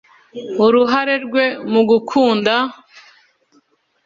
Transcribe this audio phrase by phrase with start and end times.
[0.65, 2.55] urhare rwe mugukunda